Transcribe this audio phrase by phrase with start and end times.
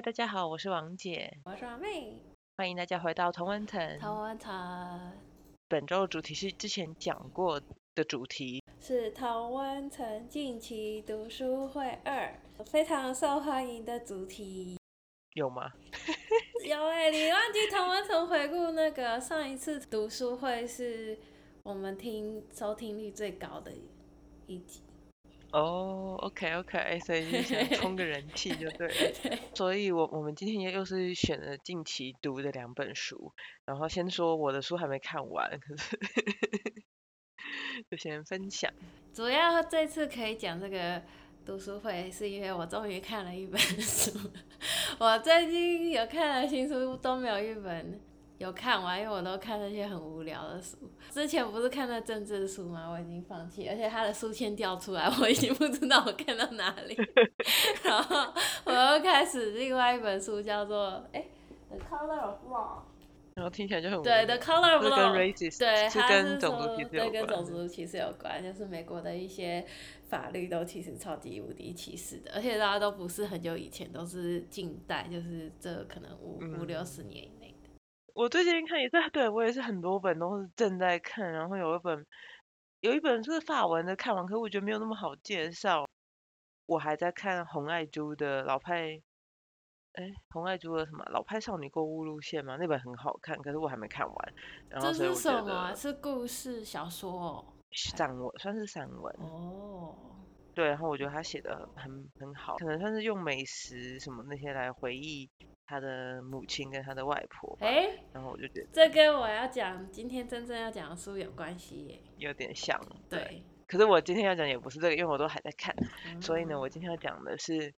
[0.00, 2.16] 嗨，大家好，我是王姐，我是阿妹，
[2.56, 3.98] 欢迎大家回到同温层。
[3.98, 5.12] 台湾城
[5.68, 7.60] 本周的主题是之前讲过
[7.94, 12.34] 的主题，是同温层近期读书会二，
[12.64, 14.78] 非常受欢迎的主题。
[15.34, 15.70] 有吗？
[16.66, 21.18] 有哎、你忘记同温层回顾那个上一次读书会是
[21.62, 23.70] 我们听收听率最高的
[24.46, 24.80] 一集。
[25.52, 29.38] 哦、o k OK，所以就想 充个人气就对了。
[29.54, 33.32] 所以我我们今天又是选了近期读的两本书，
[33.64, 35.98] 然后先说我的书还没看完，可是
[37.90, 38.72] 就先分享。
[39.12, 41.02] 主要这次可以讲这个
[41.44, 44.12] 读书会，是因为我终于看了一本书。
[44.98, 48.00] 我最近有看了新书都没有一本
[48.40, 50.78] 有看完，因为我都看那些很无聊的书。
[51.10, 52.88] 之前不是看那政治书吗？
[52.90, 56.96] 我已经放弃，而且他的书签掉出来， 我已经不知道我看到哪里。
[57.84, 58.32] 然后
[58.64, 61.22] 我又开始另外一本书，叫做哎，
[61.76, 62.78] 《The Color of Law》。
[63.34, 65.12] 然后听起来就很对，《The Color of Law》
[65.58, 67.10] 对，是他跟种是说族对。
[67.10, 69.66] 跟种族歧视有关，就是美国的一些
[70.08, 77.28] 法律都其实超级无敌歧视的，而且大家都不是很久以前，都是近代，就是这可能五五六嗯十年。
[78.14, 82.06] 我最近看也是，对我也是很多本都是正在看，然后有一本
[82.80, 85.86] 有一本是法文的，看完可我觉得没有那么好介绍。
[86.66, 89.00] 我还在看红爱珠的老派，
[89.94, 94.34] 哎，红爱珠的什么老派少女购物路线吗，那本很好看，可是我还没看完。
[94.68, 95.74] 然后这是所以我觉什么啊？
[95.74, 97.44] 是故事小说哦。
[97.72, 99.96] 散文算是散文，哦，
[100.54, 105.28] 对，然后我觉得他写的很很好，可能算是用美食什么那些来回忆
[105.66, 107.66] 他的母亲跟他的外婆吧。
[107.66, 112.00] 哎，然后我就觉得这跟我要讲今天真正要讲的书有关系耶。
[112.16, 113.20] 有点像，对。
[113.20, 115.74] 对，可是我今天要讲也不是这个，因为我都还在看，
[116.06, 117.72] 嗯所以呢，我今天要讲的是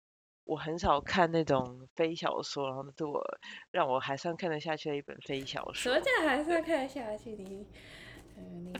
[0.44, 3.22] 我很少看那种非小说，然后那是我
[3.70, 6.00] 让我还算看得下去的一本非小说什么。
[6.00, 7.32] 叫还算看得下去？
[7.32, 7.66] 你，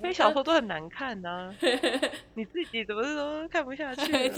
[0.01, 1.55] 非小说都很难看呐、
[2.35, 4.29] 你自己怎么都看不下 去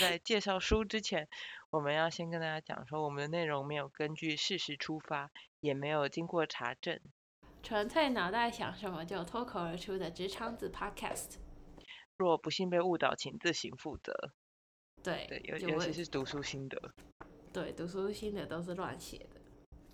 [0.00, 1.28] 在介绍书之前，
[1.70, 5.30] 我们要先跟大家讲说，我们的内容没有根据事实出发，
[5.60, 6.98] 也没有经过查证。
[7.62, 11.36] 纯粹脑袋想什么就脱口而出的直肠子 Podcast。
[12.16, 14.32] 若不幸被误导，请自行负责。
[15.02, 16.94] 对，对，尤尤其是读书心得。
[17.52, 19.40] 对读书心得都是乱写的。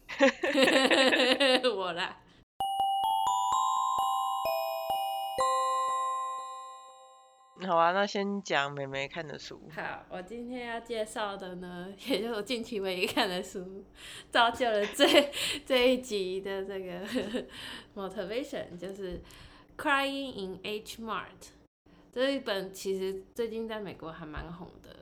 [1.75, 2.21] 我啦，
[7.67, 9.61] 好啊，那先讲妹妹看的书。
[9.75, 13.85] 好，我今天要介绍的呢，也就是我近期唯一看的书，
[14.31, 15.31] 造就了这
[15.67, 17.05] 这一集的这个
[17.97, 19.19] motivation，就是
[19.77, 21.27] 《Crying in H Mart》
[22.13, 24.97] 这一本其实最近在美国还蛮红的。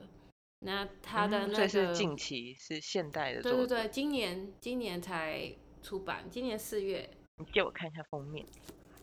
[0.59, 3.41] 那它的嗯那个，所以是近期是现代的。
[3.43, 5.53] 对对对，今年今年才
[5.83, 7.07] 出版，今年四月
[7.37, 8.43] 你借我看一下封面，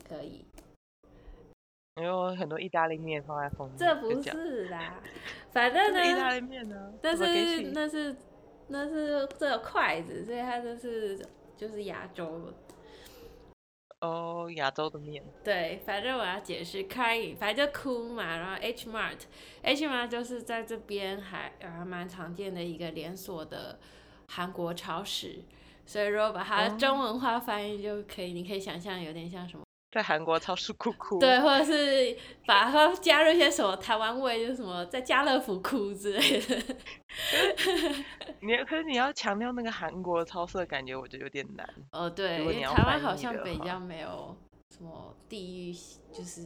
[0.09, 0.45] 可以。
[1.97, 3.79] 因为很多意大利面放在封面。
[3.79, 5.01] 这不是啦，
[5.53, 7.25] 反正这是意大，利面呢、但是
[7.73, 8.17] 那是
[8.69, 11.25] 那是这有筷子，所以它就是
[11.57, 12.55] 就是亚洲的。
[14.01, 15.23] 哦，亚洲的面。
[15.43, 18.37] 对，反正我要解释 crying，反正就哭嘛。
[18.37, 23.79] 然后 H Mart，H Mart 就是在这边还还蛮常见的一个连锁的
[24.29, 25.45] 韩国超市，
[25.87, 29.65] 所以如果把它哦中文化翻译就可以，你可以想象有点像什么。
[29.95, 31.21] 在韩国超市哭哭。
[31.21, 36.75] 对，或者是把它加入一些什么台湾味，就是什么在家乐福哭之类的。
[38.43, 41.69] 你可是你要强调那个韩国超市的感觉，我觉得有点难。
[41.93, 44.37] 哦，对，因为台湾好像比较没有
[44.77, 45.73] 什么地域，
[46.13, 46.43] 就是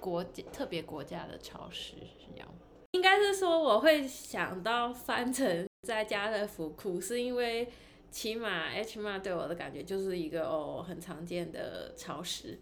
[0.00, 2.54] 国家特别国家的超市是这样吗。
[2.90, 7.68] 应该是说我会想到翻成在家乐福哭，是因为
[8.14, 12.56] 起码 H Mart 对我的感觉就是一个哦很常见的超市，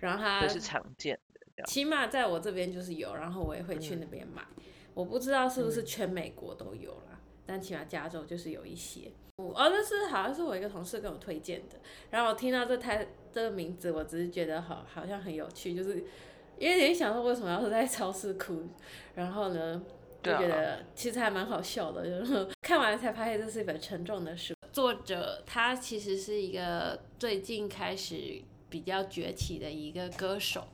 [0.00, 1.16] 然后它这是常见
[1.54, 1.62] 的。
[1.62, 4.44] 起码在我这边就是有，然后我也会去那边买。
[4.94, 9.12] 我不知道是不是嗯全美国都有啦，但起码加州就是有一些。
[9.36, 11.76] 哦，那是好像是我一个同事跟我推荐的，
[12.10, 16.04] 然后我听到这台这个名字，我只是觉得好好像很有趣，就是
[16.58, 18.68] 因为你想说为什么要是在超市哭，
[19.14, 19.80] 然后呢
[20.26, 24.54] 就觉得其实还蛮好笑的， 就是看完才发现这是一本沉重的书。
[24.72, 30.68] 作者他其实是一个最近开始比较崛起的一个歌手，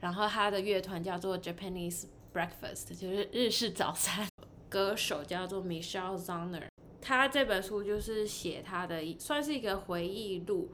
[0.00, 4.26] 然后他的乐团叫做 Japanese Breakfast，就是日式早餐。
[4.68, 6.66] 歌手叫做 Michelle Zoner，
[7.00, 10.72] 他这本书就是写他的一算是一个回忆录，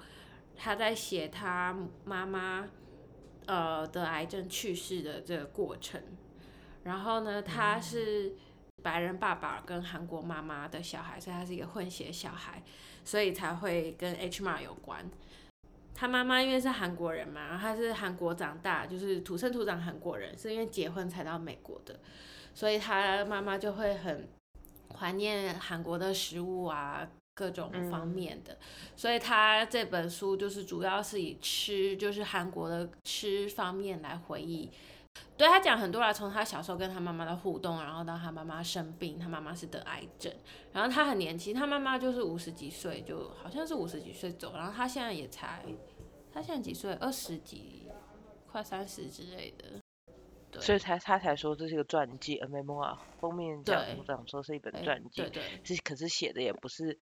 [0.57, 2.67] 他在写他妈妈
[3.45, 6.01] 呃得癌症去世的这个过程。
[6.85, 8.33] 然后呢，他是
[8.83, 12.63] 白人爸爸跟韩国妈妈的小孩，所以他是一个混血小孩，
[13.05, 15.09] 所以才会跟 H M 有关。
[15.95, 22.01] 他妈妈因为是韩国人嘛，然后他是韩国长大，就是土生土长韩国人，是因为结婚才到美国的，
[22.55, 24.27] 所以他妈妈就会很
[24.99, 28.57] 怀念韩国的食物啊，各种方面的。
[28.97, 34.71] 所以他这本书就是主要是以吃，就是韩国的吃方面来回忆。
[35.37, 40.31] 对他讲很多啦，从他小时候跟他妈妈的互动，然后到他妈妈生病，他妈妈是得癌症，
[40.73, 45.65] 然后他很年轻，他妈妈就是五十几岁，就好像是五十几岁走，然后他现在也才，
[46.31, 46.93] 他现在几岁？
[46.95, 47.89] 二十几，
[48.47, 49.81] 快三十之类的。
[50.51, 56.99] 对，所以才他才说这是一个传记，而没梦啊，封面讲讲说是一本传记，对对，是可是写的也不是，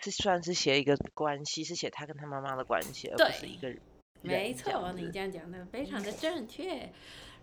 [0.00, 3.80] 是算是写一个关系，是写他跟他妈妈的关系，而不是一个人。
[4.20, 6.92] 没错，你这样讲的非常的正确。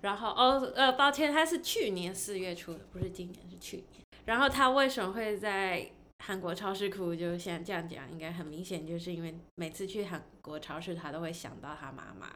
[0.05, 4.03] 然后哦呃，抱歉，他是去年四月出的，不是今年，是去年。
[4.25, 7.15] 然后他为什么会在韩国超市哭？
[7.15, 12.31] 就现在这样讲，应该很明显，就是因为每次去韩国超市，他都会想到他妈妈，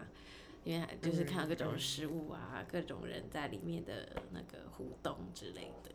[0.64, 5.92] 因为就是看到各种食物啊，各种人在里面的那个互动之类的。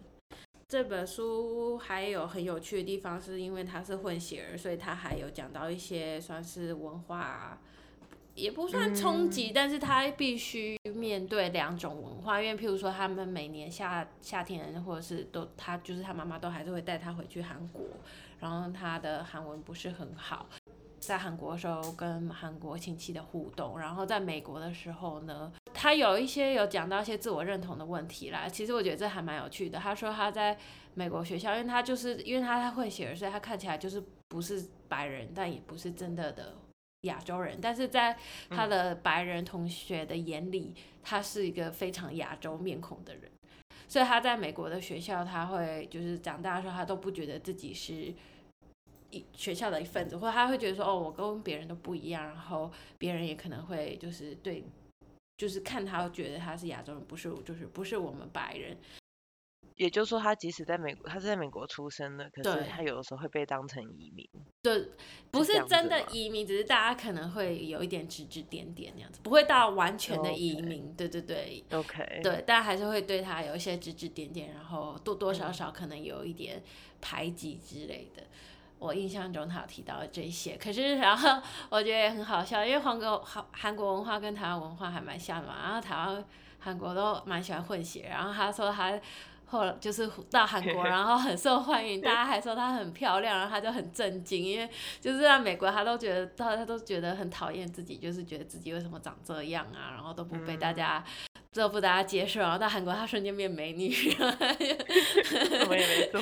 [0.69, 7.61] 这本书还有很有趣的地方，是因为它是混血儿，所以他还有讲到一些算是文化。
[8.35, 17.83] 也不算冲击，但是他必须面对两种文化，因为譬如说他们每年夏夏天或者是都他就是他妈妈都还是会带他回去韩国，
[18.41, 20.49] 然后他的韩文不是很好，
[20.99, 28.49] 在韩国的时候跟韩国亲戚的互动，然后在美国的时候呢，他有一些有讲到一些自我认同的问题啦。
[28.49, 29.79] 其实我觉得这还蛮有趣的。
[29.79, 30.59] 他说他在
[30.95, 36.55] 美国学校，因为他就是因为他会写，所以他看起来就是不是白人，但也不是真的的。
[37.05, 38.15] 亚洲人，但是在
[38.51, 43.31] 他的白人同学的眼里，他是一个非常亚洲面孔的人，
[43.89, 48.13] 所以他在美国的学校，他会就是长大的时候，他都不觉得自己是
[49.11, 54.65] 一学校的一份子，或者他会觉得说，哦，我跟别人都不一样，然后别人也可能会就是对，
[55.37, 58.77] 就是看他觉得他是亚洲人，不是就是不是我们白人。
[59.77, 64.29] 也就是说，他即使在美国，他是在美国出生的，可是他有的时候会被当成移民。
[64.63, 64.89] 对，
[65.33, 70.95] 不是真的移民，只是大家可能会有一点指指点点那样子，不会到完全的移民。
[70.95, 72.21] 对对对，OK。
[72.23, 76.63] 对，大家还是会对他有一些指指点点，然后多多少少可能有一点
[77.01, 78.23] 排挤之类的。
[78.79, 86.25] 我印象中他有提到这些，可是然后我觉得也很好笑，因为韩国韩韩国文化跟台湾文化还蛮像的嘛，然后台湾
[86.61, 89.01] 韩国都蛮喜欢混血，然后他说他。
[89.55, 94.69] 后来就是到韩国， 然后很受欢迎，大家还说她很漂亮，然后她就很震惊，因为
[95.01, 101.05] 就是在美国，她都觉得她她都觉得很讨厌自己，就是觉得自己为什么长这样啊，然后都不被大家
[101.53, 103.95] 都不大家接受，然后到韩国她瞬间变美女，
[105.69, 106.21] 我也没错，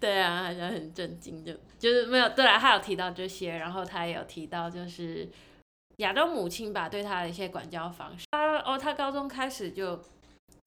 [0.00, 5.28] 对啊，好像很震惊，就就是没有对啊，她有提到这些，然后她也有提到就是
[5.98, 10.00] 亚洲母亲吧对她的一些管教方式，她哦，她高中开始就。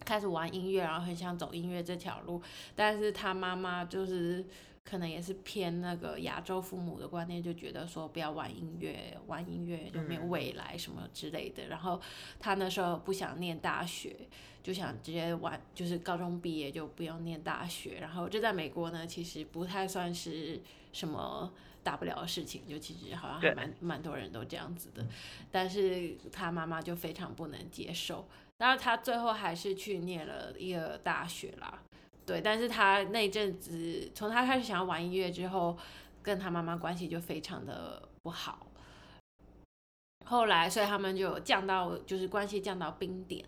[0.05, 2.41] 开始玩音乐，然后很想走音乐这条路，
[2.75, 4.45] 但是他妈妈就是
[4.85, 11.67] 可能也是偏那个亚洲父母的观念，就觉得说不要玩音乐，玩音乐就没有未来什么之类的。
[11.67, 11.99] 然后
[12.39, 14.15] 他那时候不想念大学，
[14.63, 17.98] 就想直接玩，就是高中毕业就不用念大学。
[18.00, 20.62] 然后这在美国呢，其实不太算是
[20.93, 21.51] 什么
[21.83, 25.05] 大不了的事情，就其实好像还蛮蛮多人都这样子的。
[25.51, 28.25] 但是他妈妈就非常不能接受。
[28.59, 31.79] 然后他最后还是去念了一个大学啦，
[32.25, 35.77] 对，但是他那阵子从他开始想要玩音乐之后，
[36.23, 38.65] 跟他妈妈关系就非常的不好。
[40.25, 43.45] 后来，所以他们就降到就是关系降到冰点。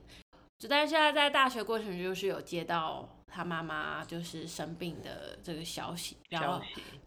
[0.59, 6.61] 就但是现在在大学过程就是有接到他妈妈就是生病的这个消息，然后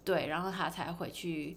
[0.04, 1.56] 对，然后他才回去，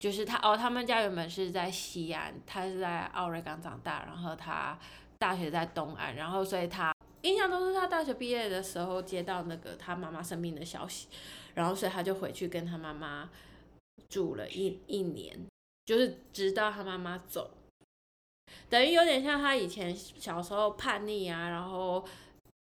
[0.00, 4.76] 就是他哦，他们家原本是在西安，他是在奥瑞冈长大，然后他。
[5.22, 11.06] 大学在东岸，然后所以他印象中是他大学毕业的时候接到那个他妈妈生病的消息，
[11.54, 13.30] 然后所以他就回去跟他妈妈
[14.08, 15.38] 住了一一年，
[15.86, 17.52] 就是直到他妈妈走，
[18.68, 22.04] 等于有点像他以前小时候叛逆啊，然后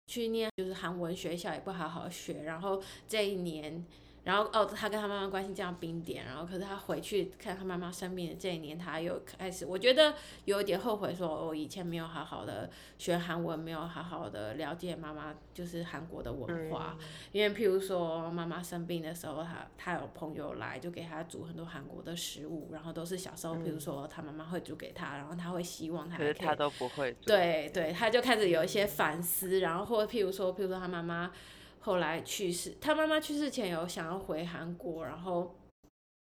[0.08, 3.82] 去念就是韩文学校也不好好学，然后这一年。
[4.22, 16.98] 然后哦，他跟他妈妈关系这样冰点，然后可是他回去看他妈妈生病的这一年，他又开始，我觉得有一点后悔，说我以前没有好好的学韩文，没有好好的了解妈妈就是韩国的文化。
[17.32, 27.10] 因为譬如说妈妈生病的时候，他他有朋友来，就给他煮很多韩国的食物，然后都是小时候，譬如说他妈妈会煮给他，然后他会希望他可是他都不会。
[27.24, 31.32] 对对，他就开始有一些反思，然后或者譬如说，譬如说他妈妈。
[31.80, 35.58] 后来去世，他妈妈去世前有想要回韩国，然后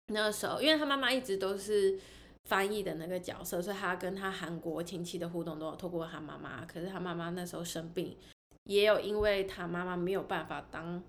[0.07, 1.99] 那时候，因为他妈妈一直都是
[2.45, 6.65] 翻译的那个角色，所以他跟他韩国亲戚的互动都有透过他妈妈。
[6.65, 8.17] 可是他妈妈那时候生病，
[8.63, 11.03] 也有因为他妈妈没有办法当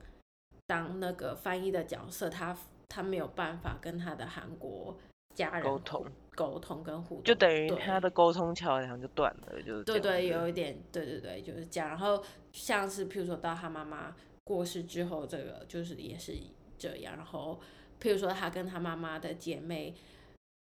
[0.67, 2.57] 当那个翻译的角色，他
[2.89, 4.97] 他没有办法跟他的韩国
[5.35, 11.89] 家人沟通沟通跟互动，就等于对他的沟通桥梁就断了，就是对对，有一点，对对对，就是这样。
[11.89, 12.23] 然后
[12.53, 14.15] 像是譬如说到他妈妈
[14.45, 16.35] 过世之后，这个就是也是
[16.79, 17.17] 这样。
[17.17, 17.61] 然后
[18.01, 19.95] 譬如说他跟他妈妈的姐妹，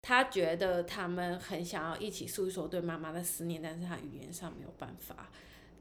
[0.02, 5.30] 他觉得他们很想要一起诉说对妈妈的思念，但是他语言上没有办法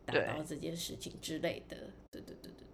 [0.06, 1.78] 达到这件事情之类的。
[2.12, 2.73] 对对对对对。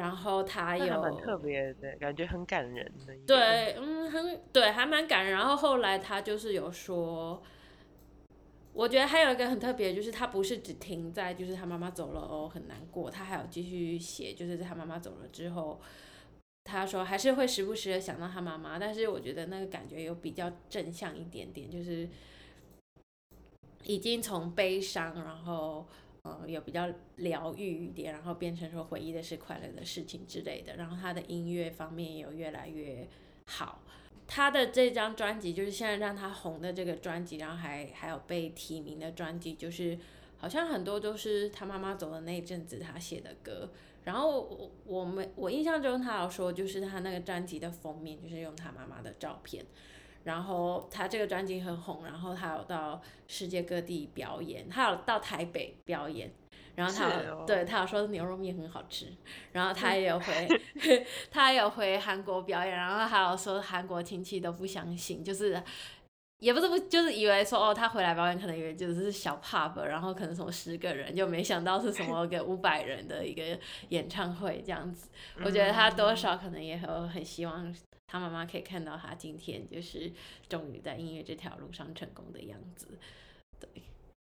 [0.00, 3.14] 然后他有蛮特别的，感觉很感人的。
[3.26, 5.34] 对，嗯，很对，还蛮感人。
[5.34, 7.42] 然后后来他就是有说，
[8.72, 15.78] 我觉得还有一个很特别，就是他不是只停在就是他妈妈走了哦很难过，他还有继续写，就是在他妈妈走了之后，
[16.64, 22.08] 他说还是会时不时的想到他妈妈，但是我觉得那个感觉有比较正向一点点，就是
[23.84, 25.86] 已经从悲伤，然后。
[26.22, 26.86] 呃，有比较
[27.16, 30.76] 疗愈一点，然后变成说回忆的是快乐的事情之类的。
[30.76, 33.08] 然后他的音乐方面也有越来越
[33.46, 33.82] 好。
[34.26, 39.98] 他的这张专辑就是现在让他红的这个专辑，然后还还有被提名的专辑，就是
[40.36, 43.70] 好像很多都是他妈妈走的那一阵子他写的歌。
[44.04, 49.64] 然后我我们我印象中他有说，就是他那个专辑的封面就是用他妈妈的照片。
[50.24, 56.30] 然后他这个专辑很红，然后他有到世界各地表演，他有到台北表演，
[56.74, 59.06] 然后他有、哦对他有说牛肉面很好吃，
[59.52, 60.48] 然后他也有回
[61.30, 65.60] 他也有回韩国表演，然后还有说韩国亲戚都不相信，就是
[66.38, 73.58] 也不是不就是以为说哦他回来表演可能以为就是小 pub，然后可能什么十个人，就没想到是什么 个五百人的一个
[73.88, 75.08] 演唱会这样子。
[75.44, 77.74] 我觉得他多少可能也有很希望
[78.10, 80.10] 他妈妈可以看到他今天就是
[80.48, 82.98] 终于在音乐这条路上成功的样子。
[83.60, 83.68] 对，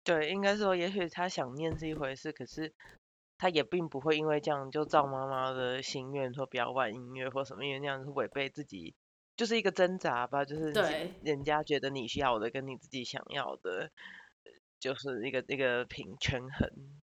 [0.03, 2.71] 对，应该说，也许他想念是一回事，可是
[3.39, 8.93] 他也并不会因为这样就照妈妈的心愿说不要玩音乐或什么，因为那样是违背自己，
[9.35, 13.89] 就是一个挣扎吧，就是对人家觉得你需要的跟你自己想要的，
[14.79, 16.69] 就是一个一个平权衡。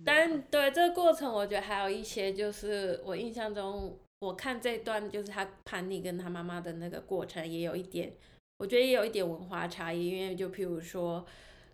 [0.05, 8.13] 但对这个过程，我觉得还有一些就是我印象中，我看这段就是他叛逆跟他妈妈的那个过程，也有一点，
[8.59, 11.25] 我觉得也有一点文化差异，因为就譬如说，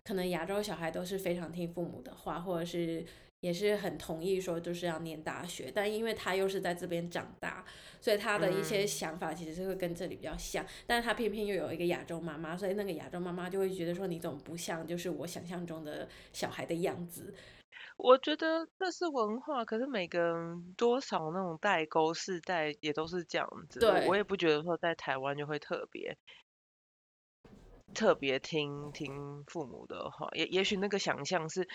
[0.04, 3.04] 可能亚洲小孩都是非常听父母的话，或者是
[3.40, 7.64] 也是很同意说就是要念大学，但因为他又是在这边长大，
[8.00, 8.88] 所以他的一些嗯。
[8.88, 17.34] 想法其实是会跟这里比较像，但是他偏偏又有一个亚洲妈妈，所以那个亚洲妈妈就会觉得说你怎么不像就是我想象中的小孩的样子，
[17.96, 23.84] 我觉得这是文化，可是每个人多少那种代沟世代也都是这样子。
[23.86, 26.18] 我对我也不觉得说在台湾就会特别
[27.94, 31.68] 特别听听父母的话，也也许那个想象是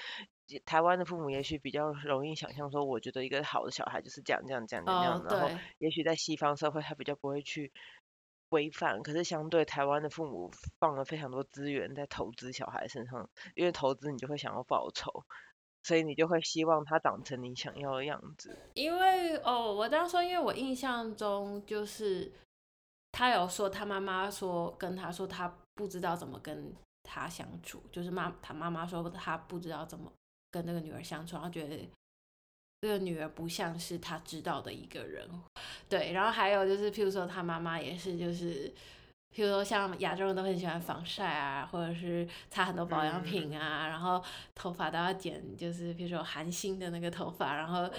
[0.65, 5.57] 台湾的父母也许比较容易想象说，我觉得一个好的小孩就是这样这样这样这样，哦，然后对。
[5.77, 7.71] 也许在西方社会他比较不会去
[8.49, 15.23] 规范，可是相对台湾的父母放了非常多资源在投资小孩身上，因为投资你就会想要报酬。
[15.83, 18.57] 所以你就会希望他长成你想要的样子。
[18.73, 22.31] 因为哦，我这样说，因为我印象中就是
[23.11, 30.11] 他有说他妈妈说跟他说他不知道怎么跟他相处，就是妈他妈妈说他不知道怎么
[30.51, 31.89] 跟那个女儿相处，然后觉得
[32.81, 35.27] 这个女儿不像是他知道的一个人。
[35.89, 38.73] 对，然后还有就是，譬如说他妈妈也是就是。
[39.33, 44.21] 譬如说，像亚洲人都很喜欢防晒啊，或者是擦很多保养品啊，然后
[44.55, 47.89] 头发都要剪，就是比如说韩星的那个头发，然后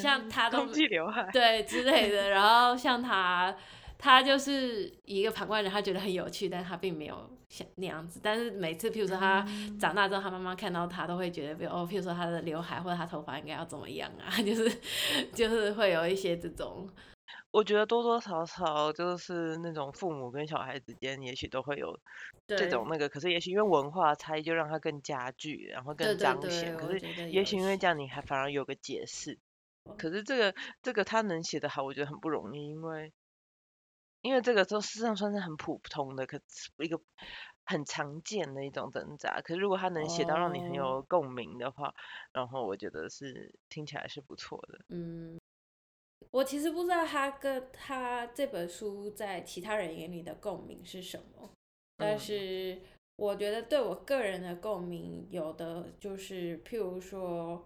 [0.00, 2.28] 像 他都空气刘海，对之类的。
[2.28, 3.56] 然后像他，
[3.98, 8.20] 他就是一个旁观人，他觉得很有趣，但他并没有像那样子。
[8.22, 9.44] 但是每次，譬如说他
[9.80, 14.70] 长大之后，他妈妈看到他，都会觉得，比如哦，譬如说他的刘海或者他头发应该要怎么样啊， 就是
[15.32, 16.86] 就是会有一些这种。
[17.54, 21.96] 我觉得多多少少就是那种父母跟小孩之间，也许都会有
[22.56, 26.76] 这对种那个，可是也许因为文化差异，就让它更加剧，然后更彰对，显。
[26.76, 29.38] 可是也许因为这样，你还反而有个解释。
[29.96, 33.12] 可是这个这个他能写得好，我觉得很不容易，因为
[34.22, 36.98] 因为这个都事实上算是很普通的，可是一个
[37.64, 39.40] 很常见的一种挣扎。
[39.42, 41.94] 可是如果他能写到让你很哦有共鸣的话，
[42.32, 44.84] 然后我觉得是听起来是不错的。
[44.88, 45.40] 嗯，
[46.34, 51.48] 我其实不知道他跟他这本书在其他人眼里的共鸣是什么，
[51.96, 52.80] 但嗯是
[53.14, 57.64] 我觉得对我个人的共鸣有的就是，譬如说，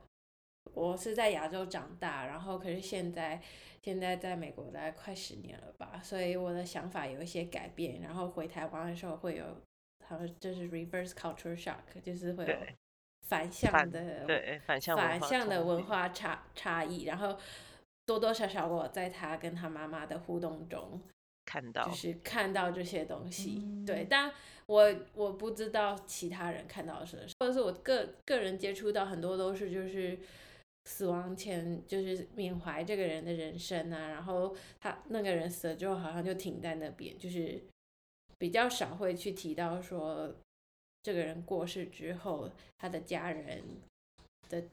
[0.74, 3.40] 我是在亚洲长大，然后可是现在
[3.82, 9.46] 现在在美国大概快十年了吧，所以我的想法有一些改变，然后回台湾的时候会有，
[10.06, 12.54] 他们就是 reverse culture shock，就是会有
[13.26, 17.38] 反向的对反向反向的文化差差异，然后
[18.08, 20.98] 多多少少我在他跟他妈妈的互动中，
[21.44, 24.32] 看到就是看到这些东西，嗯对，但
[24.64, 30.18] 我我不知道其他人看到的是什么，或者是我个个人接触到很多都是就是
[30.86, 37.62] 死亡前就是缅怀这个人的人生啊，然后他那个人死了之后好像就停在那边，就是
[38.38, 40.34] 比较少会去提到说
[41.02, 43.62] 这个人过世之后他的家人
[44.48, 44.64] 的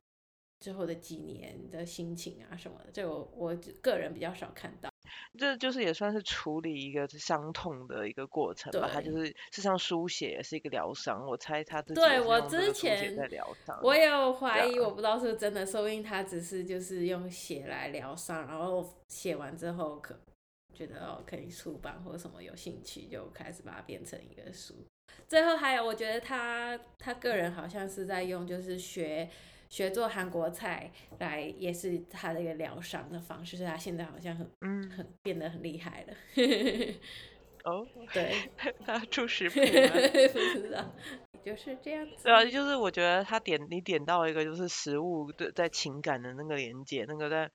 [0.60, 4.90] 之后的几年的心情啊什么的，这我我个人比较少看到。
[5.38, 8.90] 这就是也算是处理一个伤痛的一个过程吧。
[8.92, 13.78] 他就是事实上书写也是一个疗伤，我猜他自己对我之前在疗伤。
[13.84, 20.18] 我也有怀疑，我不知道是真的，说不定他只是就是用写来疗伤，然后写完之后可
[20.74, 24.74] 觉得哦可以出版或者什么有兴趣，就开始把它变成一个书。
[25.28, 29.30] 最后还有，我觉得他他个人好像是在用就是学
[29.76, 30.90] 学做韩国菜
[31.20, 36.14] 来，也是他的一个疗伤的方式，所以他现在好像很嗯，很变得很厉害了。
[37.66, 38.50] 哦， 对，
[38.86, 39.66] 他出食谱了。
[40.32, 40.96] 不知道，
[41.44, 42.24] 就是这样子。
[42.24, 47.52] 对啊，就是我觉得他点你点到一个就是食物对在情感的那个连接，那个在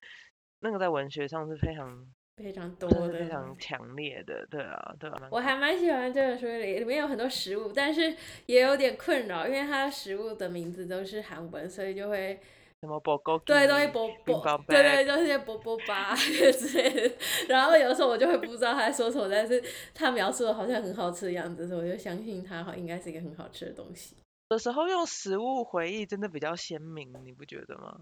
[0.58, 2.06] 那个在文学上是非常
[2.42, 8.14] 非常多的，非常强烈的，对啊，对啊，我还蛮喜欢这本书里，里面有很多食物，但是
[8.46, 12.38] 也有点困扰，因为它的食物的名字都是韩文，所以就会
[12.80, 17.14] 什么波勾对都会波波对对，都是些波波吧之类的。
[17.48, 19.62] 然后有时候我就会不知道他在说什么，但是
[19.94, 24.16] 他描述的好像很好吃的样子，所以我就相信它好应该是一个很好吃的东西。
[24.48, 28.00] 有时候用食物回忆真的比较鲜明，你不觉得吗？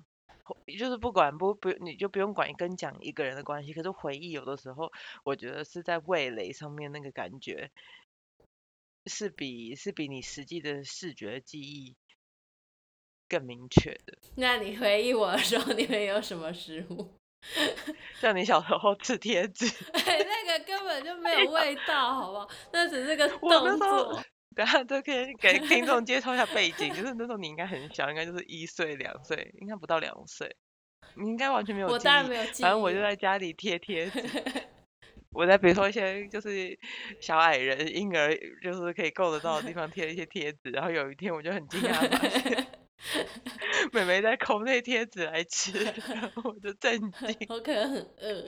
[0.78, 4.92] 就是不管不不，你就不用管跟讲一个人的关系，可是回忆有的时候，
[5.24, 7.70] 我觉得是在味蕾上面那个感觉，
[9.06, 11.96] 是比是比你实际的视觉记忆
[13.28, 14.18] 更明确的。
[14.36, 17.14] 那你回忆我的时候，你会有什么食物？
[18.20, 22.48] 像你小时候吃贴纸，哎，那个根本就没有味道，好不好？
[22.72, 24.22] 那只是个动作。
[24.58, 30.52] 等下都可以给听众介绍一下背景，就是那时候你应该很小，应该就是一岁两岁，应该不到两岁，
[31.14, 32.62] 你应该完全没有记我当然忆没有记忆。
[32.62, 34.20] 反正我就在家里贴贴纸，
[35.30, 36.76] 我在比如说一些就是
[37.20, 40.70] 小矮人、婴儿，就是可以够得到的地方贴一些贴纸。
[40.72, 42.66] 然后有一天我就很惊讶发现
[43.92, 45.72] 妹妹在抠那贴纸来吃，
[46.08, 47.36] 然后我就震惊。
[47.48, 48.44] 我可能很饿。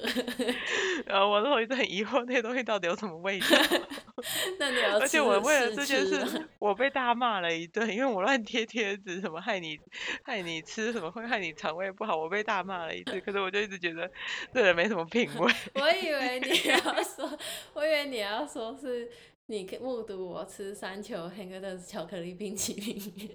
[1.06, 3.46] 然后我那时候一直很疑惑那些东西到底有什么味道，
[4.58, 9.78] 那你要而且我为了这件事，我被大骂了一顿，因为我乱贴贴纸，什么害你
[10.22, 13.20] 害你吃什么会害你肠胃不好，我被大骂了一顿。
[13.20, 14.10] 可是我就一直觉得
[14.52, 15.52] 这人没什么品味。
[15.74, 17.38] 我以为你要说，
[17.74, 19.10] 我以为你要说是
[19.46, 23.30] 你目睹我吃三球黑格的巧克力冰淇淋。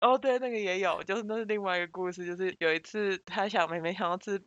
[0.00, 4.42] 哦，对，那个也有，就是那是另外一个故事，就是有一次他想妹妹想要吃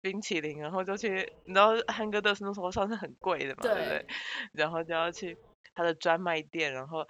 [0.00, 4.06] 冰淇淋，然后就去，你知道汉哥德斯那时候算是很贵的嘛，对不对对？
[4.52, 5.36] 然后就要去
[5.74, 7.06] 他的专卖店，然后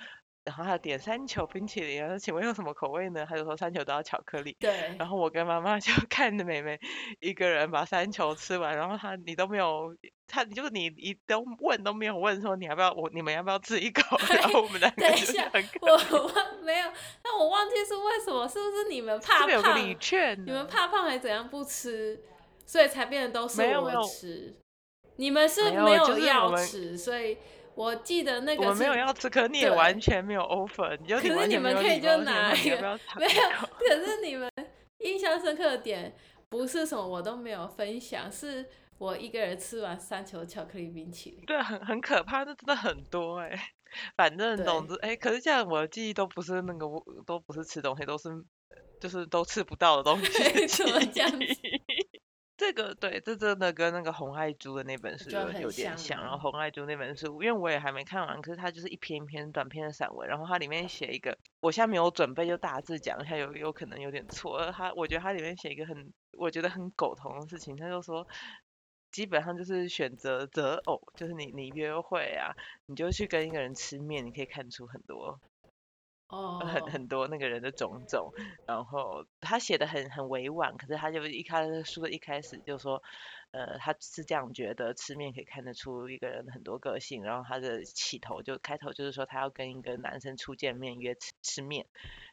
[0.49, 3.27] 然后他点三球冰淇淋，然 后请问用什么口味呢？
[3.29, 4.57] 他就说三球都要巧克力。
[4.59, 6.81] 对，然后我跟妈妈就 看着妹妹
[7.21, 9.95] 一个人把三球吃完，然后他你都没有，
[10.27, 16.91] 他就是你你都问都没有问说你要不要我你们要不要吃一口，然后我们两个就很可我忘没有，
[17.23, 19.77] 但我忘记是为什么，是不是你们怕是不是有个胖？
[19.77, 20.67] 礼券你们？
[20.67, 22.19] 怕胖还是怎样不吃，
[22.65, 24.55] 所以才变得都是我没有没有吃。
[25.17, 27.37] 你们是没有要吃，所以
[27.79, 32.77] 我记得那个我们没有要吃，可你也完全没有 offer，你就可是你们可以就拿一个
[33.17, 33.41] 没有
[33.79, 34.51] 可是你们
[34.99, 36.13] 印象深刻的点
[36.49, 38.67] 不是什么我都没有分享，是
[38.99, 41.45] 我一个人吃完三球巧克力冰淇淋。
[41.47, 43.57] 对，很很可怕，那真的很多哎、
[44.17, 46.85] 反正对总之哎、可是这样我的记忆都不是那个，
[47.25, 48.29] 都不是吃东西，都是
[49.01, 51.81] 就是都吃不到的东西的 记怎么这样子忆。
[52.59, 56.21] 这个对，这真的跟那个红爱珠的那本书有有点像像。
[56.21, 64.59] 然后吗红爱珠那本书，因为我也还没看完，可是它就是一篇一篇短篇的散文，然后它里面写一个，我现在没有准备，就大致讲一下，有有可能有点错。
[64.59, 68.27] 而它我觉得它里面写一个很，我觉得很苟同的事情，他就说。
[69.11, 72.53] 基本上就是选择择偶，就是你你约会啊，
[72.85, 75.41] 你就去跟一个人吃面，你可以看出很多
[76.29, 78.33] 哦，很很多那个人的种种，
[78.67, 83.03] 然后他写的很很委婉，可是他就一开始书的一开始就说，
[83.51, 91.87] 呃，他是这样觉得，吃面可以看得出一个人很多个性，然后他的起头就开头就是说他要跟一个男生初见面约吃吃面，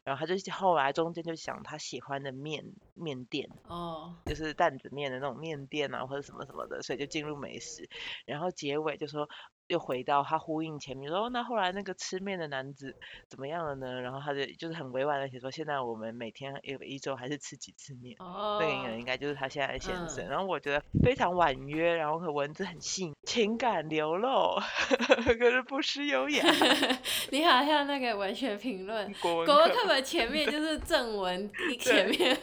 [0.03, 7.89] 然后他就后来中间就想他喜欢的面面店，哦，就是担子面的那种面店啊或者什么什么的，所以就进入美食，
[8.25, 9.29] 然后结尾就说。
[9.67, 12.95] 又回到他呼应前面说，那后来那个吃面的男子
[13.29, 14.01] 怎么样了呢？
[14.01, 18.15] 然后他就就是很委婉的写说，现在我们每天有一周还是吃几次面。
[18.19, 20.25] 哦，那个人应该就是他现在的先生。
[20.25, 24.55] 嗯然后我觉得非常婉约，然后和文字很细，情感流露，
[25.39, 26.43] 可是不失优雅。
[27.31, 32.37] 你好像那个文学评论， 国文国文课课本前面就是正文，前面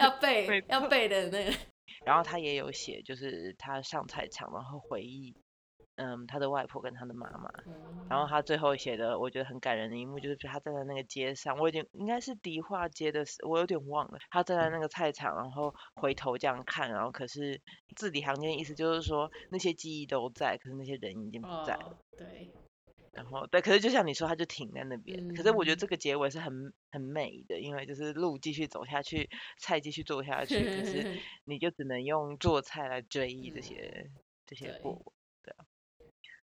[0.00, 1.52] 要背要背的那个，
[2.04, 5.34] 然后他也有写，就是他上菜场，然后回忆，
[5.96, 7.50] 嗯，他的外婆跟他的妈妈。
[8.08, 14.18] 然后他最后写的，我觉得很感人的一幕，就是他站在那个街上，我有点应该是迪化街的时，我有点忘了。
[14.30, 17.60] 他站在那个菜场，然后回头这样看，然后可是
[17.96, 21.86] 字里行间意思就是说，那些记忆都在，可是那些人已经不在了。
[21.86, 22.48] 哦，对，
[23.10, 25.34] 然后对，可是就像你说，他就停在那边。
[25.34, 29.28] 可是我觉得嗯这个结尾是很很美的，因为就是路继续走下去，
[29.58, 34.10] 菜继续做下去，可是 你就只能用做菜来追忆这嗯些、
[34.46, 35.15] 这些过往。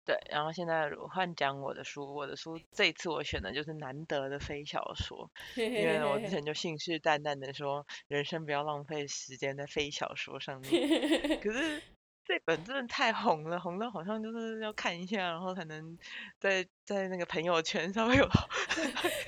[0.05, 11.39] 对，然后现在我换讲我的书，我的书这一次我选的就是难得的非小说， 因为我之前 就信誓旦旦的说，人生不要浪费时间在非小说上面。
[11.39, 11.81] 可是
[12.25, 15.97] 这本真的太红了，红到好像就是要看一下，然后才能
[16.39, 18.27] 在在那个朋友圈稍微有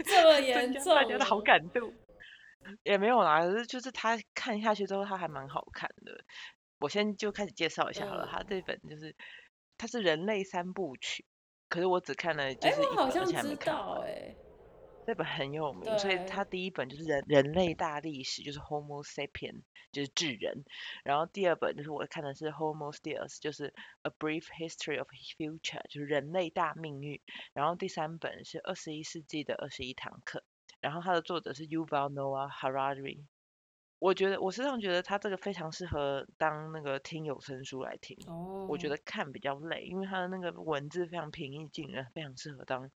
[0.03, 1.93] 这么增严重，加大家的好感度。
[2.83, 6.23] 也没有啦，可是就是他看下去之后，他还蛮好看的。
[6.79, 9.15] 我先就开始介绍一下好了，嗯他这本就是
[9.77, 11.25] 它是人类三部曲，
[11.69, 13.85] 可是我只看了就哎，是一本，而我好像且还没知看完。
[13.85, 14.35] 道哎，
[15.05, 19.61] 这本很有名，所以它第一本就是人人类大历史，就是 Homo sapien，
[19.91, 20.63] 就是智人。
[21.03, 25.07] 然后第二本就是我看的是 Homo Deus，就是 A Brief History of
[25.37, 27.21] Future，就是人类大命运。
[27.53, 30.43] 然后第三本是二十一世纪的二十一堂课，
[30.81, 33.25] 然后它的作者是 Yuval Noah Harari。
[34.05, 38.15] 我觉得我实际上觉得他这个非常适合当那个听有声书来听。
[38.27, 42.91] 哦，我觉得看比较累，因为他的那个文字非常平易近人，非常适合当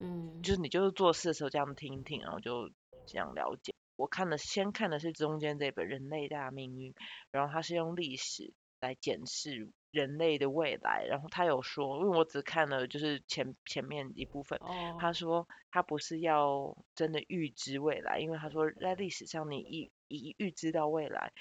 [0.00, 2.70] 嗯，就是你就是做事的时候这样听一听，然后就
[3.06, 3.74] 这样了解。
[3.96, 6.92] 我看的先看的是中间这本《人类大命运》，
[7.30, 11.06] 然后它是用历史来检视人类的未来。
[11.08, 21.32] 然后他有说，因为我只看了就是前前面一部分，哦，他说他不是要真的预知未来，因为他说在历史上你一一预知到未来，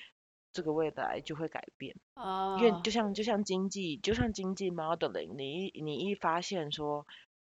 [0.52, 1.96] 这个未来就会改变。
[2.16, 7.06] 哦，因为就像就像经济，就像经济 modeling，你一你一发现说，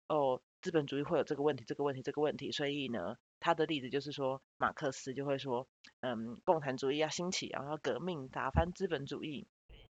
[0.09, 5.69] 哦，资本主义会有这个问题，这个问题，这个问题，所以呢，他的例子就是说，马克思就会说，
[6.01, 9.47] 嗯，共产主义要兴起，然后要革命，打翻资本主义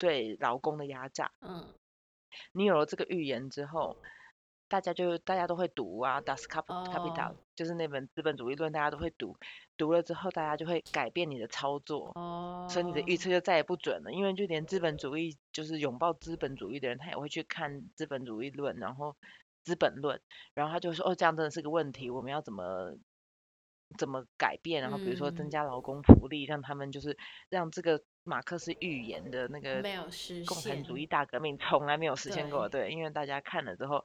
[0.04, 1.32] 对劳工的压榨。
[1.40, 1.72] 嗯，
[2.52, 3.96] 你有了这个预言之后，
[4.68, 9.34] 大家就大家都会读啊，Das 哦就是那本《资本主义论》，大家都会读，
[9.78, 12.10] 读了之后，大家就会改变你的操作。
[12.16, 19.10] 哦，所以你的预测就再也不准了，因为就连资本主义就是拥抱资本主义的人，他也会去看《资本主义论》，然后
[19.64, 20.18] 《资本论》，
[20.52, 22.98] 然后他就说，哦，这样真的是个问题，我们要怎么
[23.96, 24.82] 怎么改变？
[24.82, 27.16] 然后比如说增嗯加劳工福利，让他们就是
[27.48, 34.02] 让这个马克思预言的那个没有实共产主义大革命从来没有实现过，对，因为大家看了之后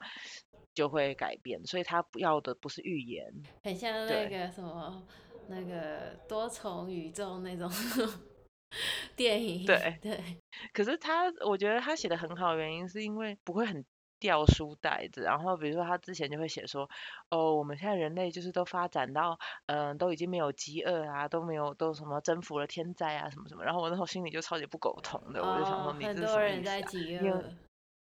[0.74, 3.32] 就会改变，所以他不要的不是预言，
[3.64, 5.06] 很像那个什么
[5.48, 7.70] 那个多重宇宙那种
[9.16, 10.20] 电影，对对，
[10.72, 13.84] 可是他，我觉得他写的很好，原因是因为不会很
[14.20, 15.22] 掉书袋子。
[15.22, 16.88] 然后比如说他之前就会写说，
[17.30, 23.64] 哦，我们现在人类就是都发展到，嗯、都已经没有饥饿啊，都没有都什么征服了天灾啊什么什么。
[23.64, 26.82] 然后我那时候心里就超级不苟同的，我就想说哦，你是什么意思、多人在啊？
[26.82, 27.42] 饥饿，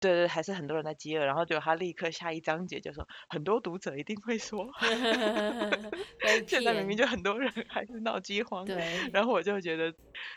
[0.07, 1.25] 对对，还是很多人在饥饿。
[1.25, 4.67] 然后就他立刻下一章节就说，很多读者一定会说，
[6.21, 8.65] 被现在明明，就很多人还是闹饥荒。
[8.65, 9.91] 对，然后我就觉得，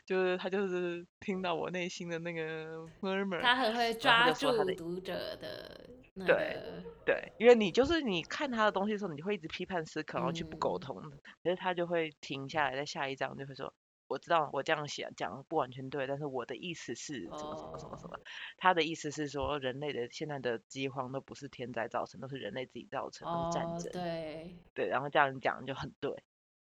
[0.07, 13.73] 就是他就是听到我内心的那个 murmur，他很会抓住读者的那对个，对，因为你就是你看他的东西的时候，你会一直批判思考，然后去不苟嗯同的，可是他就会停下来，在下一章就会说，
[14.09, 18.21] 我知道我这样写讲不完全对，但是我的意思是什么什么什么什哦么，
[18.57, 26.25] 他的意思是说，人类的现在的饥荒都不是天灾造成，都是人类自己造成，都是战哦，争，对，对，然后这样讲就很对。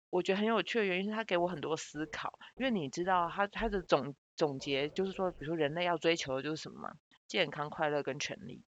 [0.09, 6.93] 我觉得很有趣的原因是他给我很多思考，因为你知道他他的总总结就是说，比如说人类要追求的就是什么嘛，
[7.27, 8.61] 健康、快乐跟权利。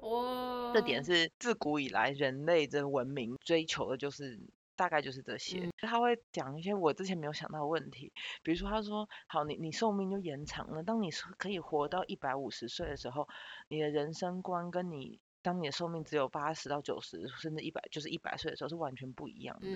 [0.00, 4.40] 哦这点是自古以来人类的文明追求的就是
[4.80, 5.68] 大概就是这些。
[5.76, 8.10] 他会讲一些我之前没有想到的问题，
[8.42, 13.28] 比如说他说，好，你你寿命就延长了，当你可以活到一百五十岁的时候，
[13.68, 19.66] 你的人生观跟你当你的寿命只有八十到九十，甚至一百，就是一百岁的时候是完全不一样的。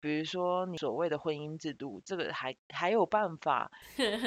[0.00, 3.70] 比如说你所谓的婚姻制度，这个还还有办法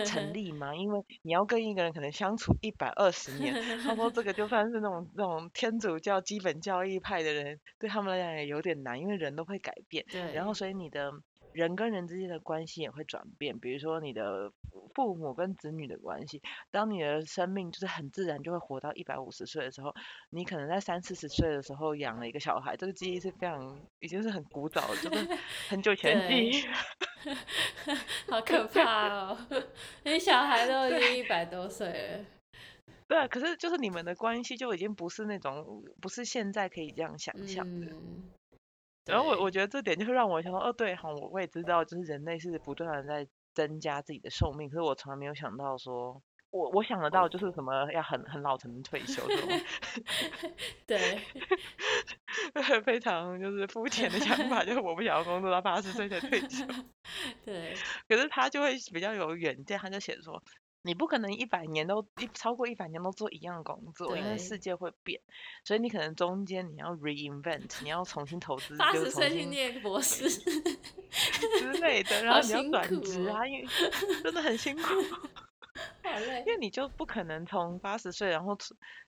[0.05, 0.75] 成 立吗？
[0.75, 10.05] 因为你要跟一个人可能相处一百二十年，他说这个就算是那种那种天主教基本教义派的人，对他们来讲也有点难，因为人都会改变。
[10.09, 10.33] 对。
[10.33, 11.11] 然后所以你的。
[11.53, 14.51] 人跟人之间的关系也会转变，比如说你的
[14.93, 16.41] 父母跟子女的关系。
[16.71, 19.93] 当你的生命就是很自然就会活到一百五十岁的时候，
[20.29, 25.37] 你可能在三四十岁的时候养了一个小孩，这个记忆是非常已经是很古早，就是
[25.69, 26.63] 很久前的记忆。
[28.29, 29.37] 好可怕哦！
[30.03, 32.25] 你小孩都已经一百多岁了。
[33.07, 37.87] 对啊，可是就是你们的关系就已经不是那种，不是现在可以这样想象的。
[39.05, 49.49] 然后我我觉得这点就会让我想到，哦对，好，我我也知道，就是人类是不断的在增加自己的寿命，可是我从来没有想到说，我我想得到就是什么要很很老才能退休这种，
[50.87, 51.19] 对，
[52.85, 56.65] 非常就是肤浅的想法，就是我不想要工作到八十岁才退休，
[57.43, 57.73] 对，
[58.07, 60.41] 可是他就会比较有远见，他就写说。
[60.83, 65.19] 你不可能一百年都一超过一百年都做一样工作，因为世界会变，
[65.63, 73.67] 所以你可能中间你要 reinvent，你要重新投资，八十岁去念博士之类的， 然后你要转职啊，因为
[74.23, 74.83] 真的很辛苦。
[76.03, 78.57] 好累，因为你就不可能从八十岁，然后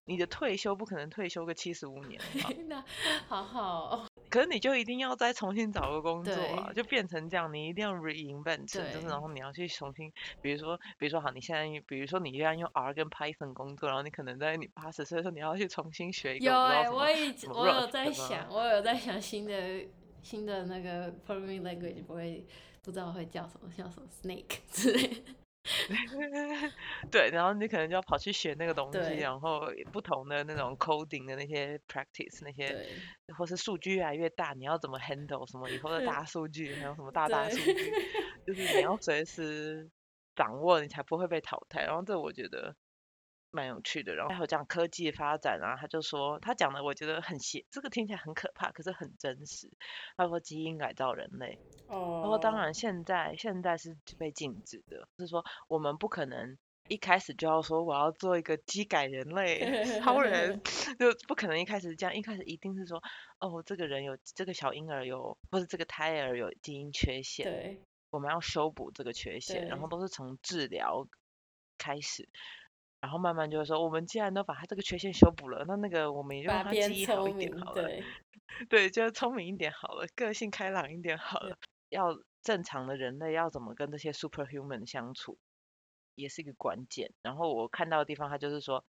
[0.05, 2.19] 你的退休不可能退休个七十五年。
[2.67, 2.83] 那
[3.27, 16.45] 好好，可是你就一定要再重新找个工作啊，就变成这样，你一定要 reinvent，就是然后你要去重新，比如说，比如说好，你现在，比如说你现在用 R 跟 Python 工作，然后你可能在你八十岁的时候，你要去重新学一个。
[16.45, 19.85] 有哎，我已我有在想，我有在想新的
[20.23, 22.45] 新的那个 programming language 不会
[22.83, 25.23] 不知道会叫什么，叫什么 Snake 之类。
[27.11, 32.67] 对，然后你可能就要跑去学那个东西，然后不同的那种 coding 的那些 practice 那些，
[33.37, 37.91] 或是数据越来越大，你要怎么 handle 什么以后的大 数据，还有什么大大数据，
[38.45, 39.89] 就是你要 随时
[40.35, 41.83] 掌握，你才不会被淘汰。
[41.83, 42.75] 然后这我觉得。
[43.55, 49.71] 蛮有趣的，然后还有讲科技发展啊，他就说他讲的我觉得很邪，这个听起来很可怕，可是很真实。
[50.17, 56.57] 他说基因改造人类，哦，他说当然现在现在是被禁止的，是说我们不可能
[56.89, 60.61] 一开始就要说我要做一个机改人类超人，
[60.99, 63.01] 就不可能一开始这样，一开始一定是说
[63.39, 67.79] 哦这个人有这个小婴儿有，或者这个胎儿有基因缺陷，对，
[68.11, 71.07] 我们要修补这个缺陷，然后都是从治疗
[71.77, 72.29] 开始。
[73.05, 77.83] 然后慢慢就是说，我们既然都把他这个缺陷修补了，那那个我们也就让他记忆好一点好了。
[77.83, 78.03] 对，
[78.67, 81.55] 对，就聪明一点好了，个性开朗一点好了。
[81.89, 85.37] 要正常的人类要怎么跟这些 superhuman 相处，
[86.15, 87.13] 也是一个关键。
[87.21, 88.83] 然后我看到的地方，他就是说，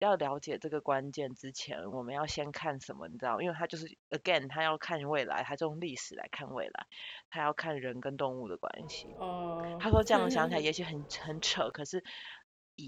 [0.00, 3.06] 要了解这个关键之前，我们要先看什么？
[3.06, 6.86] 你知道，因为他就是 again，他要看未来，他用历史来看未来，
[7.30, 9.06] 他要看人跟动物的关系。
[9.16, 9.78] 哦。
[9.80, 12.02] 他说这样想起来也许很很扯，可是。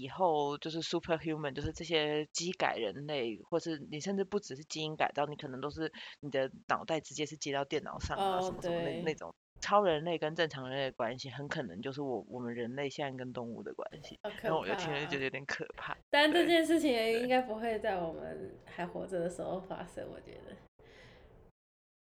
[0.01, 14.19] 以后就是 superhuman，就是这些机改人类，或是你甚至不只是基因改造，你可能都是你的脑袋直接是接到电脑上啊，什么什么那那种超人类跟正常人类的关系，很可能就是我我们人类现在跟动物的关系。
[14.41, 15.95] 然后我就听了就觉得有点可怕。
[16.09, 20.55] 但这件事情应该不会在我们还活着的时候发生，我觉得。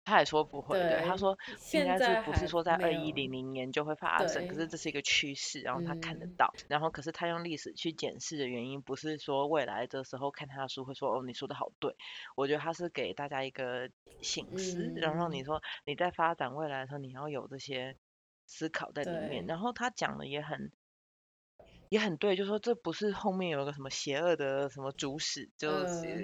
[0.04, 1.38] 他也说不会，对，他说
[1.72, 11.94] 应该是不是说在二一零零年就会发生，可是这是一个趋势，然后他看得到，然后可是他用历史去检视的原因，不是说未来的时候看他的书会说哦你说的好对，
[12.34, 13.88] 我觉得他是给大家一个
[14.20, 17.96] 醒思，然后你说你在发展未来的时候你要有这些
[18.46, 20.72] 思考在里面，然后他讲的也很。
[21.92, 25.68] 也很对，就说这不是后面有一个什么邪恶的什么主使，就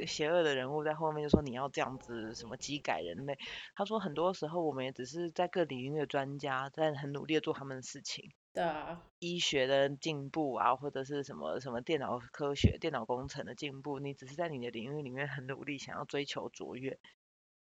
[0.07, 3.37] 邪恶的人物在后面就说你要这样子什么机改人类。
[3.75, 8.33] 他说很多时候我们也只是在各领域的专家，在很努力的做他们的事情。
[8.55, 9.03] 对啊。
[9.19, 16.99] 医学的进步啊，或者是什么什么电脑科学、电脑工程的进步，你只是在你的领域里面很努力，想要追求卓越。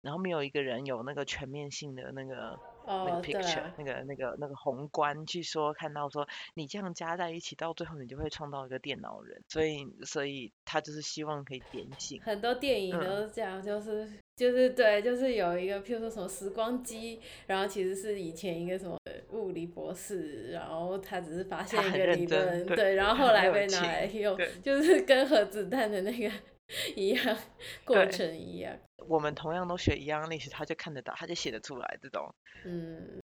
[0.01, 9.43] 然后没有一个人有那个全面性的那个那个 picture，那个那个那个宏观去说看到说你这样加在一起，到最后你就会创造一个电脑人。
[9.49, 12.21] 所以所以他就是希望可以点醒。
[12.23, 18.97] 很多电影都是这样，就是就是对，就是有一个譬如说什么时光机，然后其实是以前一个什么
[19.31, 26.31] 物理博士，然后他只是发现一个理论，对，然后后来被拿来用，就是跟核子弹的那个。
[26.97, 27.37] 一样，
[27.85, 28.77] 过程一样。
[29.09, 32.35] 我们同样都学一样历史，他就看得到，他就写得出来这种。
[32.65, 33.21] 嗯。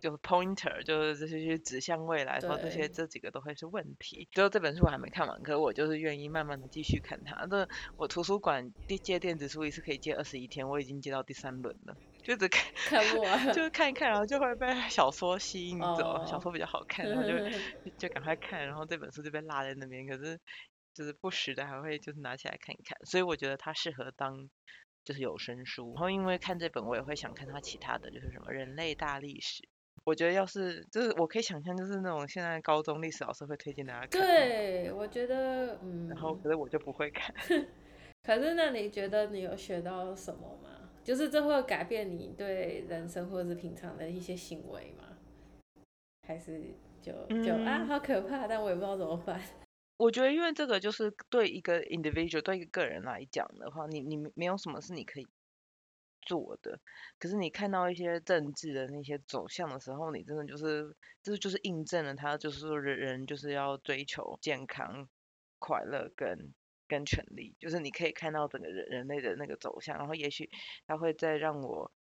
[0.00, 4.28] 就 pointer 就是这些指向未来，说这些这几个都会是问题。
[4.32, 7.46] 最后这本书我还没看完，可是我就是愿意慢慢的继续看它。
[7.46, 8.70] 这我图书馆
[9.02, 17.32] 借电子书一次可以借二十一天，我已经借到第三轮了，就只看看不完， 就是看一看，然后就会被小说吸引走，小说比较好看，然后就
[17.96, 20.06] 就赶快看，然后这本书就被落在那边。
[20.06, 20.38] 可是
[20.94, 24.48] 就是不时的还会就是拿起来看一看，所以我觉得它适合当
[25.04, 25.92] 就是有声书。
[25.94, 29.68] 然后因为看这本，我也会想看它其他的就是什么人类大历史。
[30.04, 34.20] 我觉得要是就是我可以想象，就是那种现在高中历史老师会推荐大家看。
[34.20, 36.08] 对，我觉得嗯。
[36.08, 37.34] 然后可是我就不会看。
[38.22, 40.70] 可是那你觉得你有学到什么吗？
[41.02, 45.04] 就是这会改变你对人生或者是平常的一些行为吗？
[46.26, 49.38] 还是就就啊好可怕，但我也不知道怎么办。
[49.96, 55.26] 我觉得因为这个就是对一个 individual 对一个个人来讲的话，你你没有什么是你可以。
[56.26, 56.80] 做的，
[57.18, 65.06] 可是你看到一些政治的那些走向的时候，你真的就是，这就是印证了他就是说人人就是要追求健康、
[65.58, 66.54] 快乐跟
[66.88, 70.48] 跟权利，就是你可以看到整个人人类的那个走向，然后也许
[70.86, 71.92] 他会再让我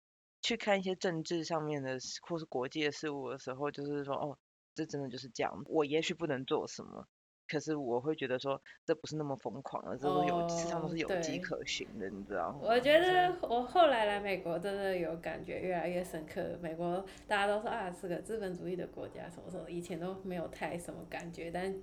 [0.40, 4.38] 去看一些政治上面的或是国际的事物的时候，就是说哦，
[4.72, 7.08] 这真的就是这样，我也许不能做什么。
[7.52, 12.60] 可是我会觉得说，这不是那么疯狂的，这都有，实际上都是有迹可循的，你知道吗？
[12.62, 16.58] 我觉得我后来来美国，真的有感觉越来越深刻。
[16.62, 21.74] 美国大家都说啊，是个资本主义的国家，什么什么，以前都没有太什么感觉，但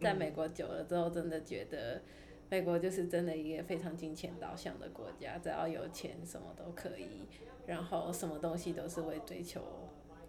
[0.00, 2.00] 在美国久了之后，真的觉得
[2.48, 7.26] 美国就是真的一个非常金钱导向的国家，只要有钱，什么都可以，
[7.66, 9.60] 然后什么东西都是为追求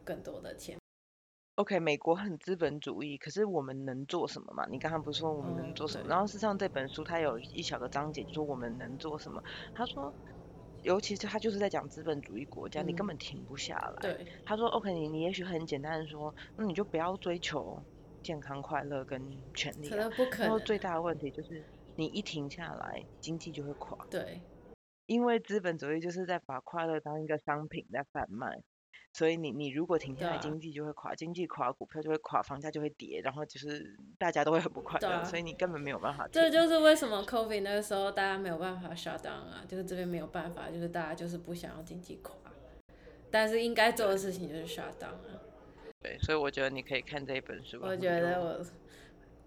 [0.04, 0.76] 更多的钱。
[1.60, 4.66] OK，美国很资本主义，可是我们能做什么嘛？
[4.72, 6.08] 你刚刚不是说我们能做什么？
[6.08, 9.44] 然后事实上这本书它有一小个章节就说我们能做什么。
[9.76, 10.14] 他说，
[10.84, 14.00] 尤其是他就是在讲资本主义国家，你根本停不下来。
[14.00, 14.26] 对。
[14.46, 17.78] 他说 OK，你你也许很简单的说，那你就不要追求
[18.24, 19.22] 健康、快乐跟
[19.54, 19.90] 权利。
[19.90, 20.44] 可能不可能。
[20.44, 21.62] 然后最大的问题就是
[21.98, 23.98] 你一停下来，经济就会垮。
[24.10, 24.40] 对。
[25.08, 28.64] 因为资本主义就是在把快乐当一个商品在贩卖。
[29.12, 36.28] 所以你你如果停下来，经济就会垮，经济垮，股票就会垮，房价就会跌，然后就是大家都会很不快乐，所以你根本没有办法。
[36.32, 42.36] 这就是为什么 COVID 那个时候大家没有办法 shut down 啊，就是这边没有办法，就是大家就是不想要经济垮，
[43.32, 45.42] 但是应该做的事情就是 shut down 啊。
[46.02, 47.80] 对，所以我觉得你可以看这一本书。
[47.82, 48.64] 我觉得我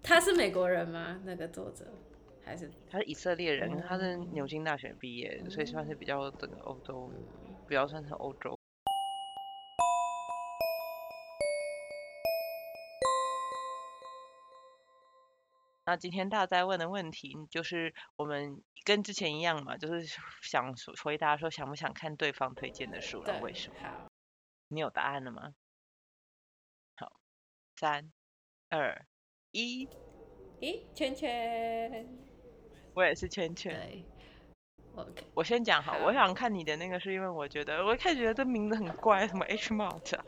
[0.03, 1.21] 他是美国人吗？
[1.23, 1.85] 那个作者
[2.43, 7.09] 还是他是以色列人，他是牛津大学毕业，所以算是比较整个欧洲，
[7.67, 8.59] 比较算是欧洲。
[15.85, 20.05] 那今天大家问的问题，就是我们跟之前一样嘛，就是
[20.41, 23.75] 想回答说想不想看对方推荐的书，了为什么？
[24.69, 25.53] 你有答案了吗？
[26.95, 27.11] 好，
[27.75, 28.11] 三、
[28.69, 29.05] 二、
[29.51, 29.87] 一，
[30.61, 32.07] 咦圈圈。
[32.93, 34.05] 我也是圈圈。
[35.33, 40.13] 我先讲好，我想看你的那个是因为我觉得我一开始觉得这名字很怪，什么 H Mart。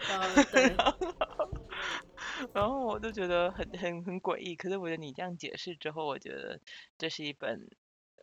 [2.54, 6.60] 然后我就觉得很很很诡异，可是我觉得你这样解释之后，我觉得
[6.98, 7.69] 这是一本，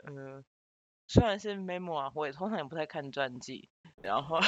[0.07, 0.45] 嗯，
[1.09, 3.69] 虽然是 memoir，我也通常也不太看传记，
[4.03, 4.41] 然后，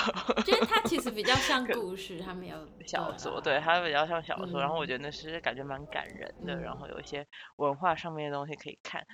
[0.44, 9.06] 觉得它其实比较 像故事，它没有小说，对，它比较像小说，然后我觉得那是感觉蛮感人的，然后有一些文化上面的东西可以看。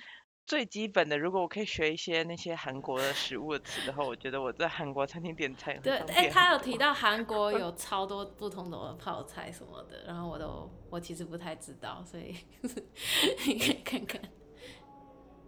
[0.51, 12.35] 最基本的，如果我可以学一些那些韩国的食物的词的话，我觉得我在韩国餐厅点菜对，哎，他有提到韩国 有超多不同的泡菜什么的，然后我都我其实不太知道，所以
[13.47, 14.21] 你 可以看看。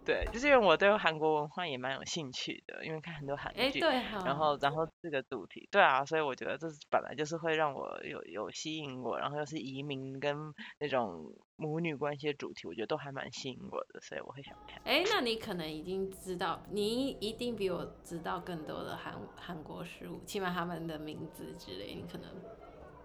[0.04, 3.80] 对，就是因为我对韩国文化也蛮有兴趣的，因为看很多韩剧，
[4.24, 10.36] 然后然后这个主题，对啊，所以我觉得这是本来就是会让我有有吸引我，然后又是移民跟
[10.78, 14.80] 那种母女关系的主题，我觉得都还蛮吸引我的，所以我会想看。
[14.84, 22.28] 哎，那你可能已经知道，你一定比我知道更多的韩韩国食物，起码他们的名字之类，你可能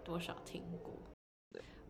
[0.03, 0.93] 多少听过。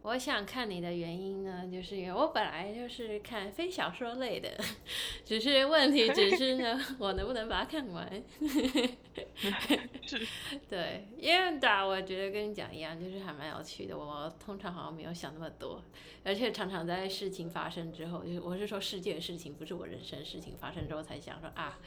[0.02, 4.50] 我想看你的原因呢，就是因为我本来就是看非小说类的，
[5.26, 8.10] 只是问题只是呢，我能不能把它看完？
[10.70, 13.98] 对，因为打我觉得跟你讲一样，就是还蛮有趣的。
[13.98, 15.84] 我通常好像没有想那么多，
[16.24, 21.78] 而且常常在事情发生之后，就是我是说世界的事情，不是我人生事情发生之后才想说啊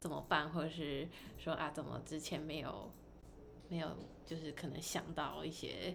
[0.00, 1.06] 怎么办，或者是
[1.38, 2.90] 说啊怎么之前没有
[3.68, 3.88] 没有，
[4.26, 5.94] 就是可能想到一些。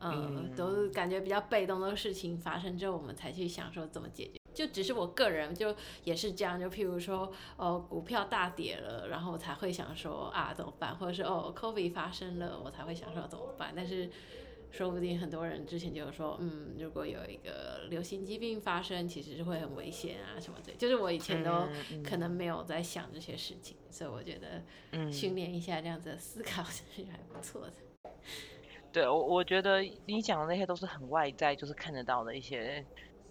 [0.00, 4.38] 嗯，都是感觉比较被动的事情发生之后，我们才去想说怎么解决。
[4.54, 5.72] 就只是我个人就
[6.02, 13.72] 也是这样，就譬如说，哦，股票大跌了，然后我才会想说啊怎么办，或者是哦，COVID 发生了，我才会想说怎么办。
[13.76, 14.10] 但是
[14.72, 20.72] 说不定很多人之前就有说，嗯，如果有一个流行疾病发生，其实是会很危险啊什么的。
[20.72, 21.68] 就是我以前都
[22.02, 26.82] 可能没有在想这些事情，所以我觉得嗯训练一下这样子的思考 是
[27.12, 27.72] 还不错的。
[28.92, 32.84] 对我我觉得你讲的那些都是很外在，就是看得到的一些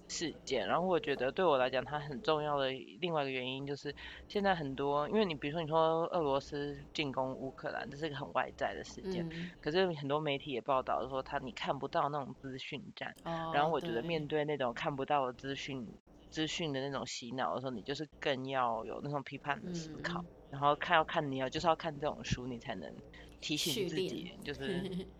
[0.07, 0.67] 事件。
[0.67, 2.69] 然后我觉得对我来讲，它很重要的
[3.01, 3.93] 另外一个原因就是，
[4.27, 13.13] 现在很多，因为你比如说你说俄罗斯进攻乌克兰，这是一个很外在的事件，嗯，可是很多媒体也报道说，他你看不到那种资讯战。
[13.23, 15.85] 哦，然后我觉得面对那种看不到的资讯
[16.29, 22.93] 资讯的那种洗脑的时候，你就是更要有那种批判的思嗯考，然后看要看你要就是要看这种书，你才能
[23.41, 24.81] 提醒自己，就是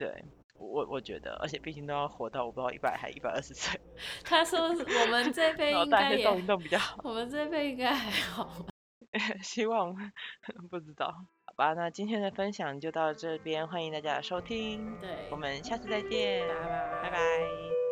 [0.00, 0.24] 对。
[0.54, 3.80] 我我觉得，而且毕竟都要活到我不知道一百还一百二十岁，
[4.22, 7.00] 他说我们这辈脑应该也动一动比较好。
[7.02, 8.66] 我们这辈应该还好。
[9.42, 9.92] 希望
[10.70, 11.06] 不知道，
[11.46, 11.72] 好吧？
[11.72, 17.89] 那今天的分享就到这边，欢迎大家的收听，对，我们下次再见，拜拜拜拜